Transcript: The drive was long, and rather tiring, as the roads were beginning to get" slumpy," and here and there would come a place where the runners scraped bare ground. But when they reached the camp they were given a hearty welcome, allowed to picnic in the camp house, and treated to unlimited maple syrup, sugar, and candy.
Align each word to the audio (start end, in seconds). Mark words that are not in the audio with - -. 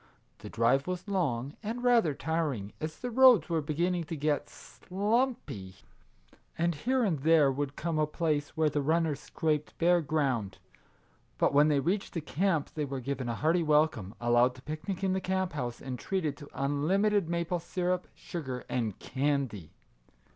The 0.39 0.49
drive 0.49 0.87
was 0.87 1.07
long, 1.07 1.53
and 1.61 1.83
rather 1.83 2.15
tiring, 2.15 2.73
as 2.81 2.97
the 2.97 3.11
roads 3.11 3.49
were 3.49 3.61
beginning 3.61 4.05
to 4.05 4.15
get" 4.15 4.49
slumpy," 4.49 5.75
and 6.57 6.73
here 6.73 7.03
and 7.03 7.19
there 7.19 7.51
would 7.51 7.75
come 7.75 7.99
a 7.99 8.07
place 8.07 8.57
where 8.57 8.71
the 8.71 8.81
runners 8.81 9.19
scraped 9.19 9.77
bare 9.77 10.01
ground. 10.01 10.57
But 11.37 11.53
when 11.53 11.67
they 11.67 11.79
reached 11.79 12.15
the 12.15 12.21
camp 12.21 12.71
they 12.73 12.83
were 12.83 12.99
given 12.99 13.29
a 13.29 13.35
hearty 13.35 13.61
welcome, 13.61 14.15
allowed 14.19 14.55
to 14.55 14.63
picnic 14.63 15.03
in 15.03 15.13
the 15.13 15.21
camp 15.21 15.53
house, 15.53 15.79
and 15.79 15.99
treated 15.99 16.35
to 16.37 16.49
unlimited 16.55 17.29
maple 17.29 17.59
syrup, 17.59 18.07
sugar, 18.15 18.65
and 18.67 18.97
candy. 18.97 19.69